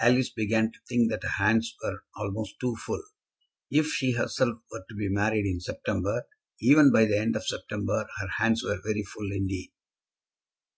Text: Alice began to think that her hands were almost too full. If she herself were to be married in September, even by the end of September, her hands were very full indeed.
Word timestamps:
Alice 0.00 0.30
began 0.30 0.72
to 0.72 0.78
think 0.88 1.10
that 1.10 1.22
her 1.22 1.28
hands 1.28 1.76
were 1.84 2.02
almost 2.16 2.58
too 2.58 2.76
full. 2.76 3.02
If 3.70 3.88
she 3.88 4.12
herself 4.12 4.56
were 4.72 4.82
to 4.88 4.94
be 4.94 5.10
married 5.10 5.44
in 5.44 5.60
September, 5.60 6.26
even 6.62 6.90
by 6.90 7.04
the 7.04 7.18
end 7.18 7.36
of 7.36 7.46
September, 7.46 8.08
her 8.18 8.28
hands 8.38 8.64
were 8.64 8.80
very 8.82 9.02
full 9.02 9.30
indeed. 9.30 9.72